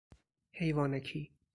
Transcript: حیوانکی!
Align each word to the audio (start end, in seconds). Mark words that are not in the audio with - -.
حیوانکی! 0.51 1.31